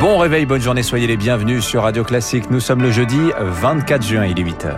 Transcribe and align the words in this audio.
Bon 0.00 0.18
réveil, 0.18 0.44
bonne 0.46 0.60
journée, 0.60 0.82
soyez 0.82 1.06
les 1.06 1.16
bienvenus 1.16 1.64
sur 1.64 1.82
Radio 1.82 2.04
Classique. 2.04 2.50
Nous 2.50 2.60
sommes 2.60 2.82
le 2.82 2.90
jeudi 2.90 3.18
24 3.38 4.02
juin, 4.02 4.26
il 4.26 4.38
est 4.38 4.44
8h. 4.44 4.74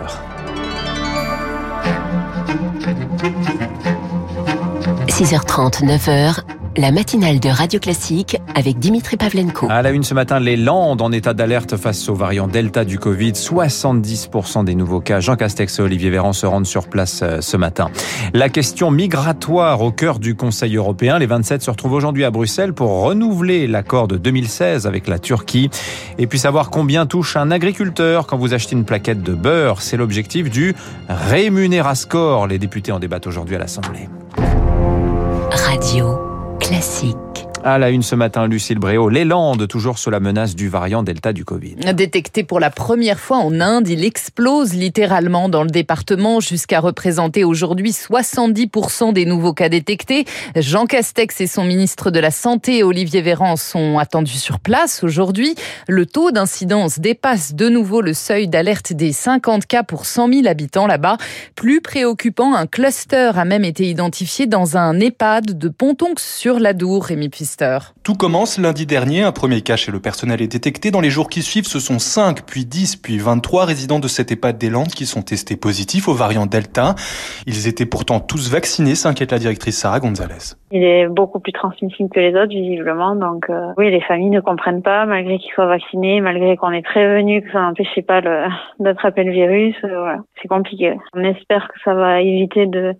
6h30, 5.07 5.83
9h, 5.83 6.41
la 6.77 6.91
matinale 6.91 7.39
de 7.39 7.49
Radio 7.49 7.79
Classique 7.79 8.37
avec 8.53 8.77
Dimitri 8.77 9.17
Pavlenko. 9.17 9.67
À 9.69 9.81
la 9.81 9.89
une 9.89 10.03
ce 10.03 10.13
matin, 10.13 10.39
les 10.39 10.55
Landes 10.55 11.01
en 11.01 11.11
état 11.11 11.33
d'alerte 11.33 11.75
face 11.75 12.07
au 12.07 12.13
variant 12.13 12.47
Delta 12.47 12.85
du 12.85 12.99
Covid. 12.99 13.31
70% 13.31 14.63
des 14.63 14.75
nouveaux 14.75 14.99
cas. 14.99 15.19
Jean 15.19 15.35
Castex 15.35 15.79
et 15.79 15.81
Olivier 15.81 16.11
Véran 16.11 16.33
se 16.33 16.45
rendent 16.45 16.67
sur 16.67 16.87
place 16.87 17.21
euh, 17.23 17.41
ce 17.41 17.57
matin. 17.57 17.89
La 18.33 18.49
question 18.49 18.91
migratoire 18.91 19.81
au 19.81 19.91
cœur 19.91 20.19
du 20.19 20.35
Conseil 20.35 20.75
européen. 20.75 21.17
Les 21.17 21.25
27 21.25 21.63
se 21.63 21.71
retrouvent 21.71 21.93
aujourd'hui 21.93 22.23
à 22.23 22.29
Bruxelles 22.29 22.73
pour 22.73 23.01
renouveler 23.01 23.65
l'accord 23.65 24.07
de 24.07 24.17
2016 24.17 24.85
avec 24.85 25.07
la 25.07 25.17
Turquie. 25.17 25.71
Et 26.19 26.27
puis 26.27 26.37
savoir 26.37 26.69
combien 26.69 27.07
touche 27.07 27.37
un 27.37 27.49
agriculteur 27.49 28.27
quand 28.27 28.37
vous 28.37 28.53
achetez 28.53 28.75
une 28.75 28.85
plaquette 28.85 29.23
de 29.23 29.33
beurre. 29.33 29.81
C'est 29.81 29.97
l'objectif 29.97 30.51
du 30.51 30.75
Rémunérascore. 31.09 32.45
Les 32.45 32.59
députés 32.59 32.91
en 32.91 32.99
débattent 32.99 33.27
aujourd'hui 33.27 33.55
à 33.55 33.59
l'Assemblée. 33.59 34.07
Radio 35.49 36.36
classique. 36.59 37.46
À 37.63 37.77
la 37.77 37.89
une 37.89 38.03
ce 38.03 38.15
matin, 38.15 38.47
Lucille 38.47 38.77
Bréau, 38.77 39.09
les 39.09 39.25
Landes, 39.25 39.67
toujours 39.67 39.97
sous 39.97 40.09
la 40.09 40.19
menace 40.19 40.55
du 40.55 40.69
variant 40.69 41.03
Delta 41.03 41.33
du 41.33 41.43
Covid. 41.43 41.75
Détecté 41.93 42.43
pour 42.43 42.59
la 42.59 42.69
première 42.69 43.19
fois 43.19 43.37
en 43.37 43.59
Inde, 43.59 43.89
il 43.89 44.05
explose 44.05 44.73
littéralement 44.73 45.49
dans 45.49 45.63
le 45.63 45.69
département 45.69 46.39
jusqu'à 46.39 46.79
représenter 46.79 47.43
aujourd'hui 47.43 47.91
70% 47.91 49.11
des 49.11 49.25
nouveaux 49.25 49.53
cas 49.53 49.69
détectés. 49.69 50.25
Jean 50.55 50.85
Castex 50.85 51.41
et 51.41 51.47
son 51.47 51.63
ministre 51.63 52.11
de 52.11 52.19
la 52.19 52.31
Santé, 52.31 52.83
Olivier 52.83 53.21
Véran, 53.21 53.55
sont 53.55 53.97
attendus 53.97 54.37
sur 54.37 54.59
place 54.59 55.03
aujourd'hui. 55.03 55.55
Le 55.87 56.05
taux 56.05 56.31
d'incidence 56.31 56.99
dépasse 56.99 57.53
de 57.53 57.69
nouveau 57.69 58.01
le 58.01 58.13
seuil 58.13 58.47
d'alerte 58.47 58.93
des 58.93 59.11
50 59.11 59.65
cas 59.65 59.83
pour 59.83 60.05
100 60.05 60.31
000 60.31 60.47
habitants 60.47 60.87
là-bas. 60.87 61.17
Plus 61.55 61.81
préoccupant, 61.81 62.53
un 62.53 62.67
cluster 62.67 63.31
a 63.35 63.45
même 63.45 63.65
été 63.65 63.89
identifié 63.89 64.45
dans 64.45 64.77
un 64.77 64.99
EHPAD 64.99 65.57
de 65.57 65.69
Pontonx 65.69 66.23
sur 66.23 66.59
la 66.59 66.73
Dour, 66.73 67.05
Rémi 67.05 67.29
Pfister. 67.47 67.77
Tout 68.03 68.15
commence 68.15 68.59
lundi 68.59 68.85
dernier. 68.85 69.23
Un 69.23 69.31
premier 69.31 69.61
cas 69.61 69.77
chez 69.77 69.91
le 69.91 69.99
personnel 69.99 70.41
est 70.41 70.51
détecté. 70.51 70.91
Dans 70.91 70.99
les 70.99 71.09
jours 71.09 71.29
qui 71.29 71.41
suivent, 71.41 71.65
ce 71.65 71.79
sont 71.79 71.97
5, 71.97 72.45
puis 72.45 72.65
10, 72.65 72.97
puis 72.97 73.17
23 73.19 73.63
résidents 73.63 73.99
de 73.99 74.09
cette 74.09 74.31
EHPAD 74.31 74.57
des 74.57 74.69
Landes 74.69 74.87
qui 74.87 75.05
sont 75.05 75.21
testés 75.21 75.55
positifs 75.55 76.09
au 76.09 76.13
variant 76.13 76.45
Delta. 76.45 76.95
Ils 77.45 77.67
étaient 77.67 77.85
pourtant 77.85 78.19
tous 78.19 78.51
vaccinés, 78.51 78.95
s'inquiète 78.95 79.31
la 79.31 79.39
directrice 79.39 79.77
Sarah 79.77 80.01
Gonzalez. 80.01 80.55
Il 80.71 80.83
est 80.83 81.07
beaucoup 81.07 81.39
plus 81.39 81.53
transmissible 81.53 82.09
que 82.09 82.19
les 82.19 82.35
autres, 82.35 82.49
visiblement. 82.49 83.15
Donc, 83.15 83.49
euh, 83.49 83.71
oui, 83.77 83.89
les 83.89 84.01
familles 84.01 84.31
ne 84.31 84.41
comprennent 84.41 84.81
pas, 84.81 85.05
malgré 85.05 85.37
qu'ils 85.37 85.53
soient 85.53 85.67
vaccinés, 85.67 86.19
malgré 86.19 86.57
qu'on 86.57 86.71
ait 86.71 86.81
prévenu 86.81 87.41
que 87.41 87.51
ça 87.53 87.61
n'empêchait 87.61 88.01
pas 88.01 88.21
d'attraper 88.79 89.23
le 89.23 89.31
virus. 89.31 89.75
Euh, 89.85 89.99
voilà, 89.99 90.19
c'est 90.41 90.49
compliqué. 90.49 90.97
On 91.13 91.23
espère 91.23 91.69
que 91.69 91.79
ça 91.85 91.93
va 91.93 92.19
éviter 92.19 92.65
de, 92.65 92.93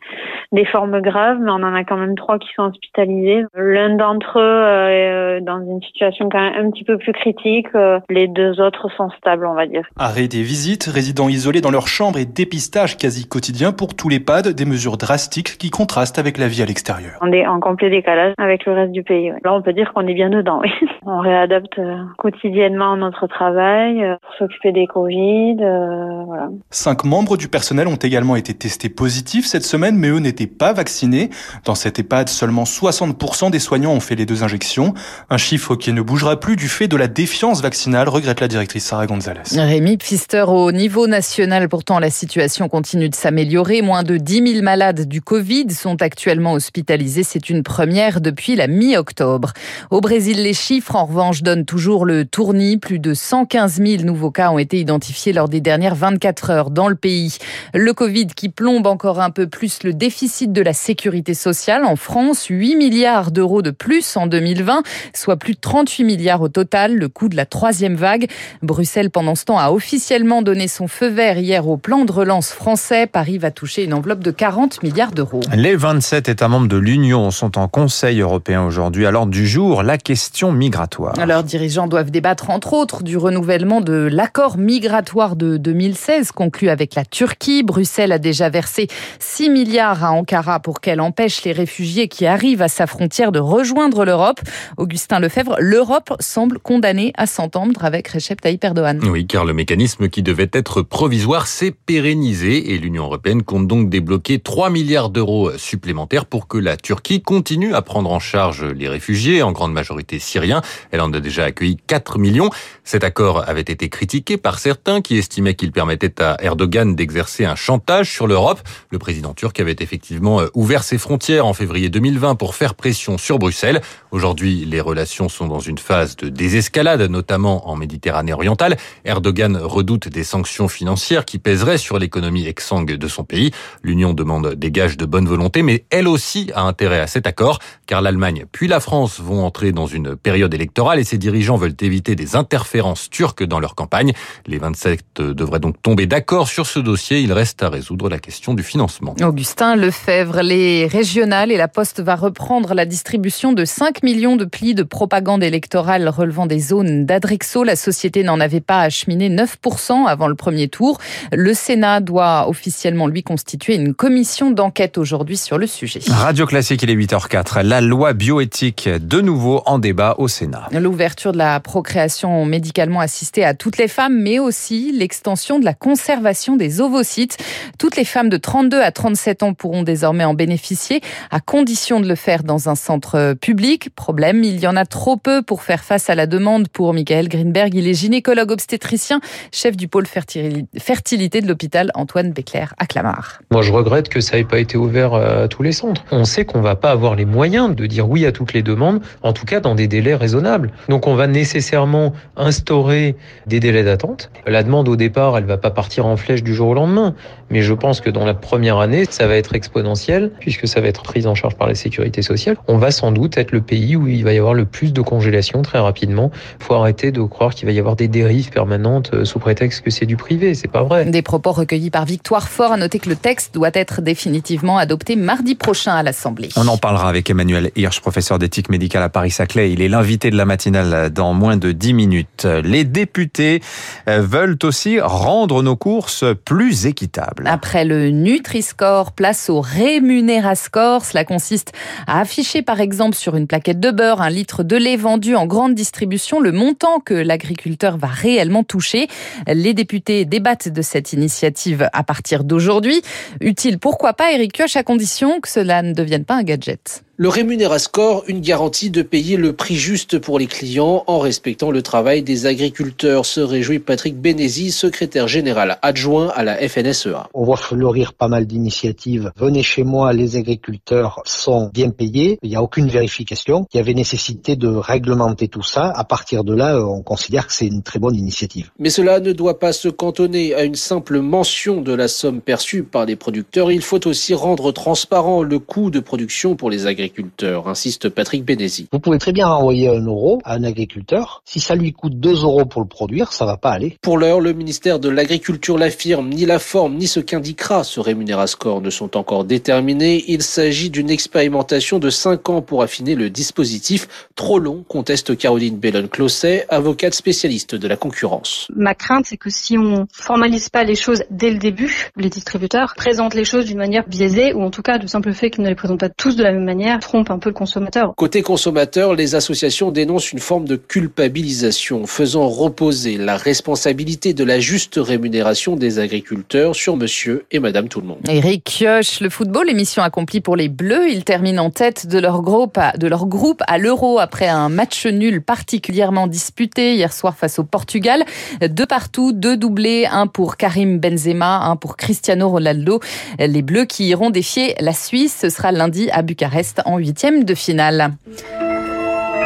des 0.54 0.64
formes 0.66 1.02
graves, 1.02 1.40
mais 1.42 1.52
on 1.52 1.56
en 1.56 1.74
a 1.74 1.84
quand 1.84 1.98
même 1.98 2.16
trois 2.16 2.40
qui 2.40 2.48
sont 2.56 2.64
hospitalisés. 2.64 3.44
L'un 3.54 3.96
d'entre 3.98 4.37
euh, 4.38 5.38
est 5.38 5.42
dans 5.42 5.60
une 5.60 5.82
situation 5.82 6.30
quand 6.30 6.40
même 6.40 6.66
un 6.66 6.72
petit 6.72 6.84
peu 6.84 6.98
plus 6.98 7.14
critique. 7.14 7.68
Les 8.10 8.28
deux 8.28 8.60
autres 8.62 8.90
sont 8.96 9.10
stables, 9.18 9.46
on 9.46 9.54
va 9.54 9.68
dire. 9.68 9.84
Arrêt 9.98 10.28
des 10.28 10.42
visites, 10.42 10.86
résidents 10.86 11.30
isolés 11.30 11.62
dans 11.62 11.72
leur 11.72 11.88
chambre 11.88 12.18
et 12.18 12.26
dépistage 12.26 12.98
quasi 12.98 13.28
quotidien 13.28 13.72
pour 13.72 13.96
tous 13.96 14.10
les 14.10 14.20
PAD, 14.20 14.50
des 14.50 14.66
mesures 14.66 14.98
drastiques 14.98 15.58
qui 15.58 15.70
contrastent 15.70 16.20
avec 16.20 16.38
la 16.38 16.48
vie 16.48 16.62
à 16.62 16.66
l'extérieur. 16.66 17.18
On 17.22 17.32
est 17.32 17.46
en 17.46 17.60
complet 17.60 17.90
décalage 17.90 18.34
avec 18.38 18.66
le 18.66 18.74
reste 18.74 18.92
du 18.92 19.04
pays. 19.04 19.32
Là, 19.44 19.54
on 19.54 19.62
peut 19.62 19.74
dire 19.74 19.92
qu'on 19.94 20.08
est 20.08 20.14
bien 20.14 20.30
dedans. 20.30 20.62
Oui. 20.62 20.70
On 21.06 21.20
réadapte 21.20 21.80
euh, 21.80 22.04
quotidiennement 22.18 22.98
notre 22.98 23.28
travail 23.28 24.04
euh, 24.04 24.16
pour 24.22 24.34
s'occuper 24.36 24.72
des 24.74 24.88
Covid. 24.88 25.56
Euh, 25.62 26.24
voilà. 26.26 26.50
Cinq 26.70 27.06
membres 27.06 27.38
du 27.38 27.48
personnel 27.48 27.88
ont 27.88 27.96
également 27.96 28.36
été 28.36 28.54
testés 28.54 28.90
positifs 28.90 29.46
cette 29.46 29.64
semaine, 29.64 29.96
mais 29.98 30.10
eux 30.10 30.20
n'étaient 30.20 30.48
pas 30.48 30.74
vaccinés. 30.74 31.30
Dans 31.66 31.76
cette 31.76 32.00
EHPAD, 32.00 32.28
seulement 32.28 32.64
60% 32.64 33.52
des 33.52 33.60
soignants 33.60 33.94
ont 33.94 34.00
fait 34.02 34.16
les 34.16 34.26
deux 34.28 34.44
injections. 34.44 34.94
Un 35.32 35.38
chiffre 35.38 35.76
qui 35.76 35.92
ne 35.94 36.02
bougera 36.02 36.40
plus 36.40 36.56
du 36.56 36.68
fait 36.68 36.88
de 36.88 36.96
la 36.96 37.08
défiance 37.08 37.62
vaccinale, 37.62 38.10
regrette 38.10 38.40
la 38.40 38.48
directrice 38.48 38.86
Sarah 38.86 39.08
Gonzalez. 39.08 39.42
Rémi 39.56 39.98
Pfister, 39.98 40.46
au 40.48 40.72
niveau 40.72 41.08
national, 41.08 41.68
pourtant, 41.70 41.98
la 41.98 42.12
situation 42.12 42.70
continue 42.70 43.10
de 43.10 43.16
s'améliorer. 43.16 43.82
Moins 43.82 44.04
de 44.04 44.18
10 44.18 44.54
000 44.54 44.64
malades 44.64 45.08
du 45.08 45.22
Covid 45.22 45.72
sont 45.72 46.02
actuellement 46.02 46.54
hospitalisés. 46.54 47.24
C'est 47.24 47.50
une 47.50 47.64
première 47.64 48.22
depuis 48.22 48.56
la 48.56 48.68
mi-octobre. 48.68 49.54
Au 49.90 50.02
Brésil, 50.02 50.44
les 50.44 50.54
chiffres, 50.54 50.96
en 50.96 51.06
revanche, 51.06 51.42
donnent 51.42 51.66
toujours 51.66 52.06
le 52.06 52.26
tournis. 52.26 52.78
Plus 52.78 53.00
de 53.00 53.14
115 53.14 53.82
000 53.82 54.04
nouveaux 54.04 54.32
cas 54.32 54.52
ont 54.52 54.60
été 54.60 54.80
identifiés 54.80 55.34
lors 55.34 55.50
des 55.50 55.62
dernières 55.62 55.96
24 55.96 56.50
heures 56.50 56.70
dans 56.70 56.90
le 56.90 56.96
pays. 56.96 57.38
Le 57.74 57.94
Covid 57.94 58.28
qui 58.28 58.50
plombe 58.50 58.86
encore 58.86 59.22
un 59.22 59.30
peu 59.30 59.48
plus 59.48 59.84
le 59.84 59.94
déficit 59.94 60.52
de 60.52 60.62
la 60.62 60.74
sécurité 60.74 61.34
sociale. 61.34 61.86
En 61.86 61.96
France, 61.96 62.46
8 62.50 62.76
milliards 62.76 63.32
d'euros 63.32 63.62
de 63.62 63.72
plus 63.72 64.17
en 64.18 64.28
2020, 64.28 64.84
soit 65.14 65.38
plus 65.38 65.54
de 65.54 65.60
38 65.60 66.04
milliards 66.04 66.42
au 66.42 66.50
total, 66.50 66.96
le 66.96 67.08
coût 67.10 67.30
de 67.30 67.36
la 67.36 67.46
troisième 67.46 67.96
vague. 67.96 68.28
Bruxelles, 68.62 69.10
pendant 69.10 69.36
ce 69.36 69.46
temps, 69.46 69.60
a 69.60 69.72
officiellement 69.72 70.42
donné 70.42 70.68
son 70.68 70.88
feu 70.88 71.08
vert 71.08 71.38
hier 71.38 71.68
au 71.68 71.78
plan 71.78 72.06
de 72.06 72.12
relance 72.12 72.52
français. 72.52 73.08
Paris 73.08 73.38
va 73.38 73.52
toucher 73.52 73.84
une 73.84 73.94
enveloppe 73.94 74.20
de 74.20 74.32
40 74.32 74.84
milliards 74.84 75.12
d'euros. 75.12 75.42
Les 75.54 75.76
27 75.76 76.30
États 76.30 76.48
membres 76.48 76.68
de 76.68 76.78
l'Union 76.78 77.32
sont 77.32 77.58
en 77.58 77.68
Conseil 77.68 78.22
européen 78.22 78.64
aujourd'hui. 78.66 79.06
À 79.06 79.12
l'ordre 79.12 79.32
du 79.32 79.48
jour, 79.48 79.84
la 79.84 79.98
question 79.98 80.52
migratoire. 80.52 81.14
Leurs 81.26 81.44
dirigeants 81.44 81.88
doivent 81.88 82.12
débattre, 82.12 82.50
entre 82.50 82.74
autres, 82.74 83.04
du 83.04 83.18
renouvellement 83.18 83.82
de 83.82 84.08
l'accord 84.12 84.58
migratoire 84.58 85.36
de 85.36 85.58
2016 85.58 86.32
conclu 86.32 86.70
avec 86.70 86.96
la 86.96 87.06
Turquie. 87.06 87.64
Bruxelles 87.64 88.12
a 88.12 88.20
déjà 88.20 88.50
versé 88.50 88.88
6 89.20 89.50
milliards 89.50 90.04
à 90.04 90.12
Ankara 90.12 90.60
pour 90.60 90.82
qu'elle 90.82 91.02
empêche 91.02 91.44
les 91.44 91.52
réfugiés 91.52 92.08
qui 92.08 92.26
arrivent 92.26 92.62
à 92.62 92.68
sa 92.68 92.88
frontière 92.88 93.32
de 93.32 93.40
rejoindre 93.40 94.06
l'Europe. 94.08 94.40
Augustin 94.78 95.20
Lefebvre, 95.20 95.58
l'Europe 95.60 96.14
semble 96.22 96.60
condamnée 96.60 97.12
à 97.18 97.28
s'entendre 97.28 97.84
avec 97.84 98.08
Recep 98.08 98.40
Tayyip 98.40 98.64
Erdogan. 98.64 99.00
Oui, 99.04 99.28
car 99.28 99.44
le 99.44 99.54
mécanisme 99.54 100.08
qui 100.08 100.24
devait 100.24 100.50
être 100.54 100.82
provisoire 100.82 101.46
s'est 101.46 101.74
pérennisé 101.86 102.74
et 102.74 102.78
l'Union 102.78 103.04
européenne 103.04 103.44
compte 103.44 103.68
donc 103.68 103.90
débloquer 103.90 104.40
3 104.40 104.70
milliards 104.70 105.10
d'euros 105.10 105.52
supplémentaires 105.58 106.26
pour 106.26 106.48
que 106.48 106.58
la 106.58 106.78
Turquie 106.78 107.22
continue 107.22 107.74
à 107.76 107.82
prendre 107.82 108.10
en 108.10 108.20
charge 108.20 108.64
les 108.64 108.88
réfugiés, 108.88 109.44
en 109.44 109.52
grande 109.52 109.74
majorité 109.74 110.20
syriens. 110.20 110.62
Elle 110.92 111.02
en 111.02 111.12
a 111.12 111.20
déjà 111.20 111.44
accueilli 111.44 111.76
4 111.88 112.18
millions. 112.18 112.50
Cet 112.86 113.04
accord 113.04 113.44
avait 113.48 113.60
été 113.60 113.90
critiqué 113.90 114.38
par 114.38 114.60
certains 114.60 115.02
qui 115.02 115.18
estimaient 115.18 115.56
qu'il 115.56 115.74
permettait 115.74 116.22
à 116.22 116.38
Erdogan 116.42 116.96
d'exercer 116.96 117.44
un 117.44 117.56
chantage 117.56 118.10
sur 118.10 118.26
l'Europe. 118.26 118.62
Le 118.90 119.00
président 119.00 119.34
turc 119.34 119.60
avait 119.60 119.76
effectivement 119.80 120.44
ouvert 120.54 120.84
ses 120.84 120.98
frontières 120.98 121.46
en 121.46 121.54
février 121.54 121.90
2020 121.90 122.36
pour 122.36 122.56
faire 122.56 122.74
pression 122.74 123.18
sur 123.18 123.38
Bruxelles. 123.38 123.82
Aujourd'hui, 124.12 124.66
les 124.66 124.80
relations 124.80 125.30
sont 125.30 125.48
dans 125.48 125.60
une 125.60 125.78
phase 125.78 126.16
de 126.16 126.30
désescalade, 126.30 127.02
notamment 127.02 127.70
en 127.70 127.76
Méditerranée 127.76 128.34
orientale. 128.34 128.78
Erdogan 129.04 129.58
redoute 129.58 130.08
des 130.08 130.24
sanctions 130.24 130.68
financières 130.68 131.26
qui 131.26 131.40
pèseraient 131.40 131.78
sur 131.78 132.00
l'économie 132.00 132.48
exsangue 132.48 132.94
de 132.94 133.08
son 133.08 133.24
pays. 133.24 133.52
L'Union 133.84 134.14
demande 134.14 134.56
des 134.56 134.72
gages 134.72 134.98
de 134.98 135.06
bonne 135.06 135.28
volonté, 135.28 135.62
mais 135.62 135.86
elle 135.90 136.08
aussi 136.08 136.52
a 136.56 136.62
intérêt 136.62 137.00
à 137.00 137.08
cet 137.08 137.28
accord, 137.28 137.60
car 137.86 138.02
l'Allemagne 138.02 138.46
puis 138.52 138.68
la 138.68 138.80
France 138.80 139.20
vont 139.20 139.46
entrer 139.46 139.72
dans 139.72 139.88
une 139.88 140.16
période 140.16 140.54
électorale 140.54 141.00
et 141.00 141.04
ses 141.04 141.18
dirigeants 141.18 141.58
veulent 141.58 141.76
éviter 141.82 142.16
des 142.16 142.36
interférences 142.36 143.10
turques 143.10 143.44
dans 143.44 143.60
leur 143.60 143.76
campagne. 143.76 144.14
Les 144.46 144.58
27 144.58 145.02
devraient 145.20 145.60
donc 145.60 145.82
tomber 145.82 146.08
d'accord 146.08 146.48
sur 146.48 146.66
ce 146.66 146.80
dossier. 146.80 147.20
Il 147.20 147.34
reste 147.34 147.62
à 147.64 147.70
résoudre 147.70 148.10
la 148.10 148.20
question 148.20 148.54
du 148.54 148.64
financement. 148.64 149.16
Augustin 149.22 149.76
Lefebvre, 149.76 150.42
les 150.42 150.88
régionales 150.88 151.52
et 151.52 151.58
la 151.58 151.68
Poste 151.68 152.00
va 152.00 152.16
reprendre 152.16 152.74
la 152.74 152.86
distribution 152.86 153.54
de 153.54 153.66
5 153.66 153.87
5 153.88 154.04
millions 154.04 154.36
de 154.36 154.44
plis 154.44 154.76
de 154.76 154.84
propagande 154.84 155.42
électorale 155.42 156.10
relevant 156.10 156.46
des 156.46 156.60
zones 156.60 157.06
d'Adrexo. 157.06 157.64
La 157.64 157.78
société 157.78 158.22
n'en 158.22 158.42
avait 158.42 158.60
pas 158.60 158.82
acheminé 158.82 159.30
9% 159.30 160.08
avant 160.08 160.28
le 160.28 160.36
premier 160.36 160.68
tour. 160.68 160.98
Le 161.32 161.54
Sénat 161.54 162.02
doit 162.02 162.50
officiellement 162.50 163.08
lui 163.08 163.24
constituer 163.24 163.76
une 163.76 163.94
commission 163.94 164.52
d'enquête 164.52 164.98
aujourd'hui 164.98 165.38
sur 165.38 165.58
le 165.58 165.68
sujet. 165.68 166.02
Radio 166.10 166.46
Classique, 166.46 166.84
il 166.84 166.90
est 166.90 166.96
8h04. 166.98 167.62
La 167.62 167.80
loi 167.80 168.12
bioéthique 168.12 168.90
de 168.90 169.22
nouveau 169.22 169.62
en 169.66 169.80
débat 169.80 170.16
au 170.18 170.28
Sénat. 170.28 170.68
L'ouverture 170.74 171.32
de 171.32 171.38
la 171.38 171.62
procréation 171.62 172.44
médicalement 172.44 173.00
assistée 173.00 173.46
à 173.46 173.54
toutes 173.54 173.78
les 173.78 173.88
femmes, 173.88 174.20
mais 174.22 174.38
aussi 174.38 174.92
l'extension 174.92 175.60
de 175.60 175.64
la 175.64 175.74
conservation 175.74 176.58
des 176.58 176.82
ovocytes. 176.82 177.38
Toutes 177.80 177.96
les 177.96 178.04
femmes 178.04 178.28
de 178.28 178.36
32 178.36 178.82
à 178.82 178.92
37 178.92 179.44
ans 179.44 179.54
pourront 179.54 179.84
désormais 179.84 180.26
en 180.26 180.34
bénéficier, 180.34 181.00
à 181.32 181.40
condition 181.40 182.02
de 182.02 182.08
le 182.10 182.16
faire 182.16 182.44
dans 182.44 182.68
un 182.68 182.76
centre 182.76 183.34
public. 183.40 183.77
Problème, 183.96 184.44
il 184.44 184.60
y 184.60 184.68
en 184.68 184.76
a 184.76 184.86
trop 184.86 185.18
peu 185.18 185.42
pour 185.42 185.64
faire 185.64 185.84
face 185.84 186.10
à 186.10 186.16
la 186.16 186.28
demande 186.28 186.68
pour 186.70 186.94
Michael 186.94 187.30
Greenberg. 187.30 187.74
Il 187.74 187.88
est 187.88 187.94
gynécologue 187.94 188.52
obstétricien, 188.52 189.20
chef 189.52 189.76
du 189.76 189.88
pôle 189.88 190.06
fertilité 190.06 191.42
de 191.42 191.48
l'hôpital 191.48 191.92
Antoine 191.96 192.32
Béclair 192.32 192.74
à 192.78 192.86
Clamart. 192.86 193.42
Moi, 193.52 193.64
je 193.64 193.72
regrette 193.74 194.08
que 194.08 194.22
ça 194.22 194.38
n'ait 194.38 194.44
pas 194.44 194.60
été 194.60 194.78
ouvert 194.78 195.14
à 195.14 195.48
tous 195.48 195.64
les 195.64 195.72
centres. 195.72 196.04
On 196.12 196.26
sait 196.26 196.46
qu'on 196.46 196.62
va 196.62 196.76
pas 196.76 196.92
avoir 196.92 197.16
les 197.16 197.26
moyens 197.26 197.76
de 197.76 197.86
dire 197.86 198.08
oui 198.08 198.26
à 198.26 198.32
toutes 198.32 198.54
les 198.54 198.62
demandes, 198.62 199.02
en 199.24 199.34
tout 199.34 199.46
cas 199.46 199.60
dans 199.60 199.76
des 199.76 199.88
délais 199.88 200.16
raisonnables. 200.16 200.72
Donc, 200.90 201.08
on 201.08 201.16
va 201.16 201.28
nécessairement 201.28 202.14
instaurer 202.36 203.16
des 203.48 203.60
délais 203.60 203.84
d'attente. 203.84 204.30
La 204.46 204.64
demande 204.64 204.88
au 204.88 204.96
départ, 204.96 205.38
elle 205.38 205.46
va 205.46 205.58
pas 205.58 205.72
partir 205.72 206.06
en 206.06 206.18
flèche 206.18 206.44
du 206.44 206.54
jour 206.54 206.70
au 206.70 206.74
lendemain, 206.74 207.16
mais 207.50 207.62
je 207.62 207.74
pense 207.74 208.00
que 208.00 208.10
dans 208.10 208.26
la 208.26 208.34
première 208.34 208.78
année, 208.78 209.06
ça 209.10 209.28
va 209.28 209.36
être 209.36 209.56
exponentiel 209.56 210.32
puisque 210.40 210.68
ça 210.68 210.82
va 210.82 210.88
être 210.88 211.04
pris 211.04 211.26
en 211.26 211.36
charge 211.36 211.56
par 211.56 211.68
la 211.68 211.76
sécurité 211.76 212.22
sociale. 212.22 212.58
On 212.68 212.78
va 212.78 212.92
sans 212.92 213.12
doute 213.12 213.38
être 213.38 213.52
le 213.52 213.62
pays 213.68 213.96
où 213.96 214.08
il 214.08 214.24
va 214.24 214.34
y 214.34 214.40
avoir 214.40 214.56
le 214.56 214.66
plus 214.66 214.94
de 214.94 215.02
congélation 215.02 215.62
très 215.62 215.80
rapidement. 215.80 216.32
Il 216.60 216.66
faut 216.66 216.74
arrêter 216.74 217.12
de 217.12 217.22
croire 217.22 217.54
qu'il 217.54 217.68
va 217.68 217.72
y 217.72 217.80
avoir 217.80 217.96
des 217.96 218.08
dérives 218.08 218.50
permanentes 218.50 219.12
euh, 219.14 219.26
sous 219.26 219.38
prétexte 219.38 219.82
que 219.82 219.92
c'est 219.92 220.08
du 220.08 220.18
privé. 220.18 220.56
C'est 220.56 220.68
pas 220.68 220.84
vrai. 220.84 221.06
Des 221.06 221.22
propos 221.22 221.52
recueillis 221.52 221.92
par 221.92 222.06
Victoire 222.06 222.48
Fort. 222.50 222.72
À 222.72 222.78
noter 222.78 223.00
que 223.00 223.10
le 223.10 223.16
texte 223.16 223.54
doit 223.54 223.70
être 223.74 224.02
définitivement 224.02 224.78
adopté 224.78 225.16
mardi 225.16 225.56
prochain 225.56 225.94
à 225.94 226.02
l'Assemblée. 226.02 226.50
On 226.56 226.68
en 226.68 226.78
parlera 226.78 227.10
avec 227.10 227.30
Emmanuel 227.30 227.72
Hirsch, 227.76 228.02
professeur 228.02 228.40
d'éthique 228.40 228.70
médicale 228.70 229.04
à 229.04 229.10
Paris-Saclay. 229.10 229.72
Il 229.72 229.82
est 229.82 229.90
l'invité 229.90 230.32
de 230.32 230.38
la 230.38 230.46
matinale 230.46 231.12
dans 231.12 231.34
moins 231.34 231.58
de 231.58 231.72
10 231.72 231.94
minutes. 231.94 232.48
Les 232.64 232.84
députés 232.86 233.62
euh, 234.08 234.22
veulent 234.22 234.58
aussi 234.64 235.00
rendre 235.00 235.62
nos 235.62 235.76
courses 235.76 236.26
plus 236.46 236.86
équitables. 236.86 237.46
Après 237.46 237.86
le 237.86 238.10
Nutri-Score, 238.10 239.12
place 239.12 239.50
au 239.50 239.62
Rémunérascore. 239.62 241.04
Cela 241.04 241.26
consiste 241.26 241.74
à 242.08 242.22
afficher 242.22 242.62
par 242.62 242.80
exemple 242.80 243.16
sur 243.16 243.36
une 243.36 243.47
plaquette 243.48 243.80
de 243.80 243.92
beurre 243.92 244.22
un 244.22 244.30
litre 244.30 244.64
de 244.64 244.76
lait 244.76 244.98
vendu 244.98 245.36
en 245.36 245.46
grande 245.46 245.74
distribution 245.74 246.40
le 246.40 246.52
montant 246.52 247.00
que 247.00 247.14
l'agriculteur 247.14 247.98
va 247.98 248.08
réellement 248.08 248.64
toucher. 248.64 249.08
Les 249.48 249.74
députés 249.74 250.26
débattent 250.26 250.70
de 250.70 250.82
cette 250.82 251.14
initiative 251.14 251.90
à 251.94 252.04
partir 252.04 252.44
d'aujourd'hui. 252.44 253.02
Utile, 253.42 253.80
pourquoi 253.80 254.14
pas, 254.14 254.32
Eric 254.32 254.54
Kioch, 254.54 254.76
à 254.76 254.84
condition 254.84 255.40
que 255.42 255.50
cela 255.50 255.82
ne 255.82 255.94
devienne 255.94 256.26
pas 256.26 256.36
un 256.36 256.44
gadget. 256.44 257.04
Le 257.20 257.30
Rémunérascore, 257.30 258.26
une 258.28 258.42
garantie 258.42 258.92
de 258.92 259.02
payer 259.02 259.38
le 259.38 259.52
prix 259.52 259.74
juste 259.74 260.20
pour 260.20 260.38
les 260.38 260.46
clients 260.46 261.04
en 261.08 261.18
respectant 261.18 261.72
le 261.72 261.82
travail 261.82 262.22
des 262.22 262.46
agriculteurs, 262.46 263.26
se 263.26 263.40
réjouit 263.40 263.80
Patrick 263.80 264.22
Bénézy, 264.22 264.72
secrétaire 264.72 265.28
général 265.28 265.80
adjoint 265.82 266.30
à 266.36 266.44
la 266.44 266.58
FNSEA. 266.58 267.28
On 267.34 267.44
voit 267.44 267.58
fleurir 267.58 268.14
pas 268.14 268.28
mal 268.28 268.46
d'initiatives. 268.46 269.32
Venez 269.36 269.64
chez 269.64 269.84
moi, 269.84 270.14
les 270.14 270.36
agriculteurs 270.36 271.24
sont 271.26 271.72
bien 271.74 271.90
payés. 271.90 272.38
Il 272.44 272.52
n'y 272.52 272.56
a 272.56 272.62
aucune 272.62 272.88
vérification. 272.88 273.66
Il 273.74 273.78
y 273.78 273.80
avait 273.80 273.96
nécessité 273.96 274.56
de 274.56 274.68
réglementer 274.68 275.48
tout 275.48 275.64
ça. 275.64 275.90
À 275.96 276.04
partir 276.04 276.44
de 276.44 276.54
là, 276.54 276.80
on 276.86 277.02
considère 277.02 277.48
que 277.48 277.54
c'est 277.54 277.66
une 277.66 277.82
très 277.82 277.98
bonne 277.98 278.16
initiative. 278.16 278.70
Mais 278.78 278.92
cela 278.92 279.20
ne 279.22 279.32
doit 279.32 279.58
pas 279.58 279.74
se 279.74 279.90
cantonner 279.90 280.54
à 280.54 280.62
une 280.62 280.76
simple 280.76 281.20
mention 281.22 281.82
de 281.82 281.94
la 281.94 282.10
somme 282.10 282.42
perçue 282.42 282.84
par 282.84 283.08
les 283.08 283.16
producteurs. 283.16 283.72
Il 283.72 283.82
faut 283.82 284.08
aussi 284.08 284.36
rendre 284.36 284.72
transparent 284.72 285.42
le 285.42 285.58
coût 285.58 285.90
de 285.90 286.00
production 286.00 286.56
pour 286.56 286.70
les 286.70 286.86
agriculteurs 286.86 287.07
agriculteurs, 287.08 287.70
insiste 287.70 288.10
Patrick 288.10 288.44
Bénézy. 288.44 288.88
Vous 288.92 289.00
pouvez 289.00 289.18
très 289.18 289.32
bien 289.32 289.48
envoyer 289.48 289.88
un 289.88 290.06
euro 290.06 290.42
à 290.44 290.56
un 290.56 290.64
agriculteur. 290.64 291.42
Si 291.46 291.62
ça 291.62 291.74
lui 291.74 291.94
coûte 291.94 292.20
2 292.20 292.44
euros 292.44 292.66
pour 292.66 292.82
le 292.82 292.88
produire, 292.88 293.32
ça 293.32 293.46
va 293.46 293.56
pas 293.56 293.72
aller. 293.72 293.98
Pour 294.02 294.18
l'heure, 294.18 294.42
le 294.42 294.52
ministère 294.52 295.00
de 295.00 295.08
l'Agriculture 295.08 295.78
l'affirme, 295.78 296.30
ni 296.30 296.46
la 296.46 296.60
forme 296.60 296.96
ni 296.96 297.08
ce 297.08 297.22
qu'indiquera 297.22 297.86
ce 297.86 298.02
rémunérascore 298.02 298.82
ne 298.82 298.90
sont 298.90 299.16
encore 299.16 299.46
déterminés. 299.46 300.26
Il 300.28 300.42
s'agit 300.42 300.90
d'une 300.90 301.10
expérimentation 301.10 301.98
de 301.98 302.10
5 302.10 302.50
ans 302.50 302.62
pour 302.62 302.84
affiner 302.84 303.16
le 303.16 303.30
dispositif. 303.30 304.08
Trop 304.36 304.60
long, 304.60 304.84
conteste 304.88 305.38
Caroline 305.38 305.78
Bellon-Closset, 305.78 306.66
avocate 306.68 307.14
spécialiste 307.14 307.76
de 307.76 307.88
la 307.88 307.96
concurrence. 307.96 308.68
Ma 308.76 308.96
crainte, 308.96 309.28
c'est 309.28 309.38
que 309.38 309.50
si 309.50 309.78
on 309.78 310.08
formalise 310.12 310.68
pas 310.68 310.84
les 310.84 310.96
choses 310.96 311.24
dès 311.32 311.52
le 311.52 311.58
début, 311.58 312.12
les 312.18 312.30
distributeurs 312.30 312.96
présentent 312.98 313.34
les 313.34 313.46
choses 313.46 313.66
d'une 313.66 313.78
manière 313.78 314.06
biaisée 314.08 314.54
ou 314.54 314.62
en 314.62 314.72
tout 314.72 314.82
cas 314.82 314.98
du 314.98 315.08
simple 315.08 315.32
fait 315.32 315.50
qu'ils 315.52 315.64
ne 315.64 315.70
les 315.70 315.76
présentent 315.76 316.02
pas 316.02 316.10
tous 316.10 316.36
de 316.36 316.44
la 316.44 316.52
même 316.52 316.66
manière 316.66 316.97
trompe 317.00 317.32
un 317.32 317.40
peu 317.40 317.50
le 317.50 317.54
consommateur. 317.54 318.14
Côté 318.16 318.42
consommateur, 318.42 319.16
les 319.16 319.36
associations 319.36 319.92
dénoncent 319.92 320.32
une 320.32 320.40
forme 320.40 320.66
de 320.66 320.76
culpabilisation, 320.76 322.06
faisant 322.06 322.48
reposer 322.48 323.18
la 323.18 323.38
responsabilité 323.38 324.34
de 324.34 324.44
la 324.44 324.60
juste 324.60 324.96
rémunération 324.98 325.76
des 325.76 326.00
agriculteurs 326.00 326.76
sur 326.76 326.98
monsieur 326.98 327.46
et 327.52 327.60
madame 327.60 327.88
tout 327.88 328.02
le 328.02 328.08
monde. 328.08 328.20
Eric 328.28 328.64
Kioch, 328.64 329.20
le 329.22 329.30
football, 329.30 329.70
émission 329.70 330.04
accomplie 330.04 330.42
pour 330.42 330.56
les 330.56 330.70
Bleus. 330.70 331.10
Ils 331.10 331.24
terminent 331.24 331.64
en 331.64 331.70
tête 331.70 332.08
de 332.08 332.20
leur 332.20 332.42
groupe 332.42 332.78
à, 332.78 332.94
de 332.98 333.08
leur 333.08 333.26
groupe 333.26 333.62
à 333.68 333.78
l'Euro 333.78 334.20
après 334.20 334.48
un 334.48 334.70
match 334.70 335.06
nul 335.06 335.42
particulièrement 335.42 336.28
disputé 336.28 336.96
hier 336.96 337.14
soir 337.14 337.36
face 337.36 337.60
au 337.60 337.64
Portugal. 337.64 338.24
Deux 338.62 338.86
partout, 338.86 339.34
deux 339.34 339.58
doublés, 339.58 340.08
un 340.10 340.28
pour 340.28 340.58
Karim 340.58 341.00
Benzema, 341.00 341.60
un 341.60 341.76
pour 341.76 341.98
Cristiano 341.98 342.50
Ronaldo. 342.50 343.00
Les 343.40 343.62
Bleus 343.62 343.86
qui 343.86 344.08
iront 344.08 344.30
défier 344.30 344.76
la 344.80 344.94
Suisse, 344.94 345.38
ce 345.42 345.50
sera 345.50 345.72
lundi 345.72 346.10
à 346.12 346.22
Bucarest 346.22 346.82
en 346.88 346.98
huitième 346.98 347.44
de 347.44 347.54
finale. 347.54 348.14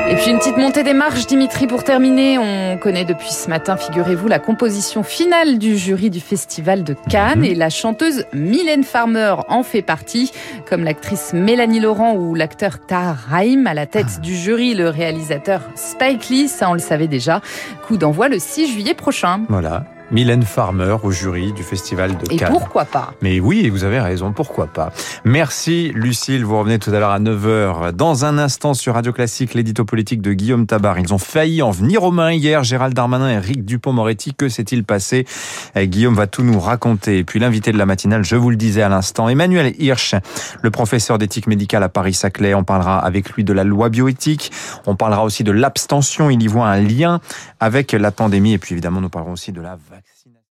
Et 0.09 0.15
puis 0.15 0.29
une 0.29 0.39
petite 0.39 0.57
montée 0.57 0.83
des 0.83 0.93
marches, 0.93 1.25
Dimitri, 1.25 1.67
pour 1.67 1.85
terminer. 1.85 2.37
On 2.37 2.77
connaît 2.77 3.05
depuis 3.05 3.31
ce 3.31 3.49
matin, 3.49 3.77
figurez-vous, 3.77 4.27
la 4.27 4.39
composition 4.39 5.03
finale 5.03 5.57
du 5.57 5.77
jury 5.77 6.09
du 6.09 6.19
Festival 6.19 6.83
de 6.83 6.95
Cannes. 7.09 7.45
Et 7.45 7.55
la 7.55 7.69
chanteuse 7.69 8.25
Mylène 8.33 8.83
Farmer 8.83 9.35
en 9.47 9.63
fait 9.63 9.81
partie, 9.81 10.33
comme 10.69 10.83
l'actrice 10.83 11.31
Mélanie 11.33 11.79
Laurent 11.79 12.13
ou 12.15 12.35
l'acteur 12.35 12.85
Tahar 12.85 13.15
Rahim 13.29 13.67
à 13.67 13.73
la 13.73 13.85
tête 13.85 14.19
du 14.19 14.35
jury, 14.35 14.73
le 14.73 14.89
réalisateur 14.89 15.61
Spike 15.75 16.27
Lee, 16.27 16.47
ça 16.49 16.69
on 16.69 16.73
le 16.73 16.79
savait 16.79 17.07
déjà. 17.07 17.41
Coup 17.87 17.95
d'envoi 17.95 18.27
le 18.27 18.37
6 18.37 18.67
juillet 18.67 18.93
prochain. 18.93 19.41
Voilà. 19.47 19.85
Mylène 20.11 20.43
Farmer 20.43 20.97
au 21.03 21.11
jury 21.11 21.53
du 21.53 21.63
Festival 21.63 22.17
de 22.17 22.25
Cannes. 22.27 22.49
Et 22.49 22.51
pourquoi 22.51 22.85
pas? 22.85 23.13
Mais 23.21 23.39
oui, 23.39 23.69
vous 23.69 23.83
avez 23.83 23.99
raison, 23.99 24.33
pourquoi 24.33 24.67
pas? 24.67 24.91
Merci 25.23 25.91
Lucille, 25.95 26.43
vous 26.43 26.59
revenez 26.59 26.79
tout 26.79 26.91
à 26.91 26.99
l'heure 26.99 27.11
à 27.11 27.19
9h. 27.19 27.93
Dans 27.93 28.25
un 28.25 28.37
instant 28.37 28.73
sur 28.73 28.93
Radio 28.95 29.13
Classique, 29.13 29.53
l'édito 29.53 29.85
politique 29.85 30.21
de 30.21 30.33
Guillaume 30.33 30.65
Tabar. 30.65 30.99
Ils 30.99 31.13
ont 31.13 31.17
failli 31.17 31.61
en 31.61 31.71
venir 31.71 32.03
aux 32.03 32.11
mains 32.11 32.33
hier, 32.33 32.63
Gérald 32.63 32.93
Darmanin 32.93 33.29
et 33.29 33.35
Eric 33.35 33.63
Dupont-Moretti. 33.63 34.33
Que 34.33 34.49
s'est-il 34.49 34.83
passé? 34.83 35.25
Eh, 35.75 35.87
Guillaume 35.87 36.15
va 36.15 36.27
tout 36.27 36.43
nous 36.43 36.59
raconter. 36.59 37.19
Et 37.19 37.23
puis 37.23 37.39
l'invité 37.39 37.71
de 37.71 37.77
la 37.77 37.85
matinale, 37.85 38.25
je 38.25 38.35
vous 38.35 38.49
le 38.49 38.57
disais 38.57 38.81
à 38.81 38.89
l'instant, 38.89 39.29
Emmanuel 39.29 39.73
Hirsch, 39.79 40.15
le 40.61 40.71
professeur 40.71 41.17
d'éthique 41.17 41.47
médicale 41.47 41.83
à 41.83 41.89
Paris-Saclay. 41.89 42.53
On 42.53 42.63
parlera 42.63 42.99
avec 42.99 43.29
lui 43.31 43.43
de 43.43 43.53
la 43.53 43.63
loi 43.63 43.89
bioéthique. 43.89 44.51
On 44.85 44.95
parlera 44.95 45.23
aussi 45.23 45.43
de 45.43 45.51
l'abstention. 45.51 46.29
Il 46.29 46.41
y 46.43 46.47
voit 46.47 46.67
un 46.67 46.81
lien 46.81 47.21
avec 47.59 47.93
la 47.93 48.11
pandémie. 48.11 48.53
Et 48.53 48.57
puis 48.57 48.73
évidemment, 48.73 49.01
nous 49.01 49.09
parlerons 49.09 49.33
aussi 49.33 49.51
de 49.51 49.61
la 49.61 49.77